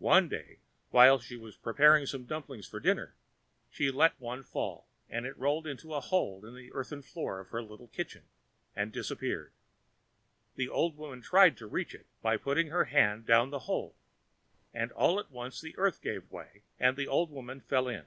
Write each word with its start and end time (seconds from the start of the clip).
One 0.00 0.28
day, 0.28 0.58
while 0.90 1.20
she 1.20 1.36
was 1.36 1.56
preparing 1.56 2.06
some 2.06 2.24
dumplings 2.24 2.66
for 2.66 2.80
dinner, 2.80 3.14
she 3.70 3.88
let 3.88 4.18
one 4.20 4.42
fall, 4.42 4.88
and 5.08 5.24
it 5.26 5.38
rolled 5.38 5.64
into 5.64 5.94
a 5.94 6.00
hole 6.00 6.44
in 6.44 6.56
the 6.56 6.72
earthen 6.72 7.02
floor 7.02 7.38
of 7.38 7.50
her 7.50 7.62
little 7.62 7.86
kitchen 7.86 8.24
and 8.74 8.90
disappeared. 8.90 9.52
The 10.56 10.68
old 10.68 10.96
woman 10.96 11.22
tried 11.22 11.56
to 11.58 11.68
reach 11.68 11.94
it 11.94 12.06
by 12.20 12.36
putting 12.36 12.70
her 12.70 12.86
hand 12.86 13.26
down 13.26 13.50
the 13.50 13.60
hole, 13.70 13.94
and 14.72 14.90
all 14.90 15.20
at 15.20 15.30
once 15.30 15.60
the 15.60 15.78
earth 15.78 16.02
gave 16.02 16.32
way, 16.32 16.62
and 16.80 16.96
the 16.96 17.06
old 17.06 17.30
woman 17.30 17.60
fell 17.60 17.86
in. 17.86 18.06